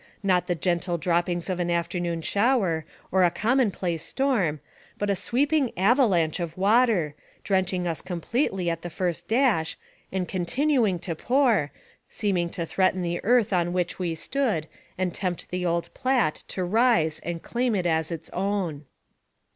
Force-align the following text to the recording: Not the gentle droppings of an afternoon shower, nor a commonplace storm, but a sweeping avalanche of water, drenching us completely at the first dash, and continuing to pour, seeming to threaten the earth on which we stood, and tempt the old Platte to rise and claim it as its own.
Not 0.23 0.47
the 0.47 0.55
gentle 0.55 0.97
droppings 0.97 1.47
of 1.47 1.59
an 1.59 1.69
afternoon 1.69 2.23
shower, 2.23 2.85
nor 3.11 3.23
a 3.23 3.29
commonplace 3.29 4.01
storm, 4.01 4.59
but 4.97 5.11
a 5.11 5.15
sweeping 5.15 5.71
avalanche 5.77 6.39
of 6.39 6.57
water, 6.57 7.13
drenching 7.43 7.87
us 7.87 8.01
completely 8.01 8.67
at 8.67 8.81
the 8.81 8.89
first 8.89 9.27
dash, 9.27 9.77
and 10.11 10.27
continuing 10.27 10.97
to 10.97 11.13
pour, 11.13 11.71
seeming 12.09 12.49
to 12.49 12.65
threaten 12.65 13.03
the 13.03 13.23
earth 13.23 13.53
on 13.53 13.73
which 13.73 13.99
we 13.99 14.15
stood, 14.15 14.67
and 14.97 15.13
tempt 15.13 15.51
the 15.51 15.67
old 15.67 15.93
Platte 15.93 16.45
to 16.47 16.63
rise 16.63 17.19
and 17.19 17.43
claim 17.43 17.75
it 17.75 17.85
as 17.85 18.11
its 18.11 18.31
own. 18.31 18.85